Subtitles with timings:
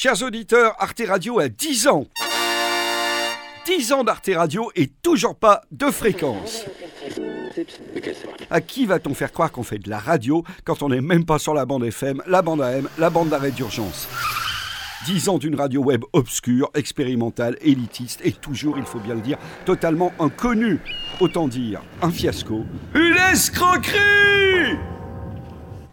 [0.00, 2.06] Chers auditeurs, Arte Radio a 10 ans.
[3.66, 6.66] 10 ans d'Arte Radio et toujours pas de fréquence.
[8.48, 11.40] À qui va-t-on faire croire qu'on fait de la radio quand on n'est même pas
[11.40, 14.06] sur la bande FM, la bande AM, la bande d'arrêt d'urgence?
[15.06, 19.38] 10 ans d'une radio web obscure, expérimentale, élitiste et toujours, il faut bien le dire,
[19.64, 20.78] totalement inconnue.
[21.18, 22.64] Autant dire un fiasco.
[22.94, 24.78] Une escroquerie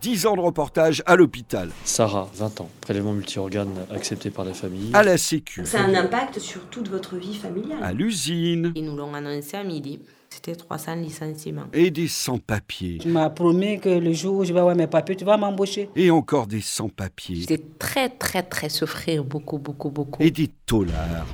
[0.06, 1.72] 10 ans de reportage à l'hôpital.
[1.84, 4.92] Sarah, 20 ans, prélèvement multi-organes accepté par la famille.
[4.94, 5.66] À la sécu.
[5.66, 7.80] Ça a un impact sur toute votre vie familiale.
[7.82, 8.72] À l'usine.
[8.76, 10.00] Ils nous l'ont annoncé à midi.
[10.30, 11.64] C'était 300 licenciements.
[11.74, 13.00] Et des sans-papiers.
[13.00, 15.90] Tu m'as promis que le jour où je vais avoir mes papiers, tu vas m'embaucher.
[15.96, 17.38] Et encore des sans-papiers.
[17.38, 20.22] J'étais très, très, très souffrir, beaucoup, beaucoup, beaucoup.
[20.22, 21.26] Et des taulards.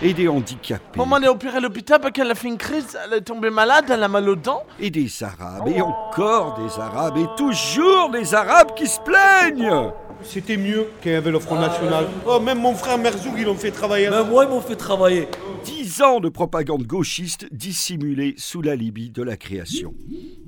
[0.00, 0.96] Et des handicapés.
[0.96, 3.86] Maman est opérée à l'hôpital parce qu'elle a fait une crise, elle est tombée malade,
[3.90, 4.62] elle a mal aux dents.
[4.78, 5.66] Et des arabes.
[5.66, 7.16] Et encore des arabes.
[7.16, 9.90] Et toujours des arabes qui se plaignent.
[10.22, 12.06] C'était mieux qu'il y avait le Front National.
[12.26, 14.08] Oh, même mon frère Merzoug, ils l'ont fait travailler.
[14.08, 15.26] Même moi, ils m'ont fait travailler.
[15.64, 19.94] Dix ans de propagande gauchiste dissimulée sous l'alibi de la création.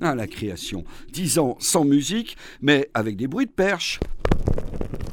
[0.01, 0.85] Ah, la création.
[1.11, 3.99] Dix ans sans musique, mais avec des bruits de perche.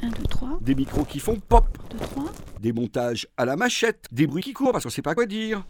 [0.02, 0.48] 1, 2, 3.
[0.61, 1.67] Des micros qui font pop.
[1.91, 2.25] 2, 3.
[2.61, 4.06] Des montages à la machette.
[4.11, 5.64] Des bruits qui courent parce qu'on sait pas quoi dire.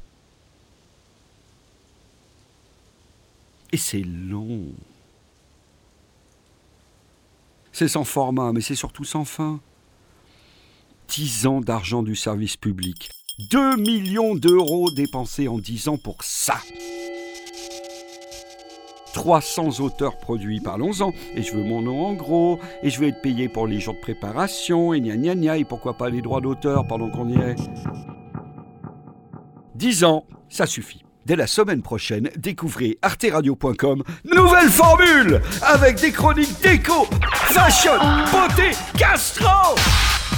[3.72, 4.72] Et c'est long.
[7.72, 9.60] C'est sans format, mais c'est surtout sans fin.
[11.08, 13.10] 10 ans d'argent du service public.
[13.50, 16.60] 2 millions d'euros dépensés en 10 ans pour ça.
[19.18, 21.12] 300 auteurs produits, parlons-en.
[21.34, 23.94] Et je veux mon nom en gros, et je veux être payé pour les jours
[23.94, 27.36] de préparation, et gna gna gna, et pourquoi pas les droits d'auteur pendant qu'on y
[27.36, 27.56] est.
[29.74, 31.02] 10 ans, ça suffit.
[31.26, 37.98] Dès la semaine prochaine, découvrez arteradio.com, nouvelle formule avec des chroniques déco, fashion,
[38.30, 39.74] beauté, gastro,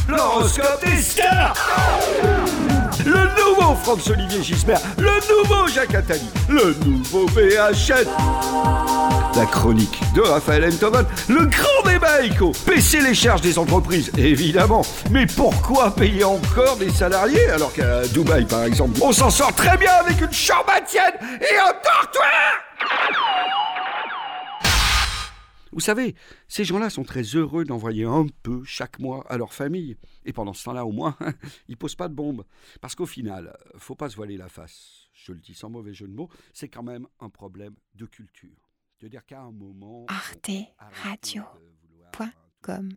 [0.09, 1.55] l'horoscope des stars,
[3.05, 8.07] le nouveau Franz-Olivier Gisbert, le nouveau Jacques Attali, le nouveau BHN,
[9.37, 14.83] la chronique de Raphaël Enthoven, le grand débat éco, baisser les charges des entreprises, évidemment.
[15.11, 19.77] Mais pourquoi payer encore des salariés alors qu'à Dubaï, par exemple, on s'en sort très
[19.77, 22.70] bien avec une chambre et un dortoir?
[25.73, 26.15] Vous savez,
[26.49, 29.97] ces gens-là sont très heureux d'envoyer un peu chaque mois à leur famille.
[30.25, 31.17] Et pendant ce temps-là, au moins,
[31.69, 32.45] ils posent pas de bombes.
[32.81, 35.09] Parce qu'au final, faut pas se voiler la face.
[35.13, 38.71] Je le dis sans mauvais jeu de mots, c'est quand même un problème de culture.
[39.01, 40.07] De dire qu'à un moment.
[40.09, 42.91] arteradio.com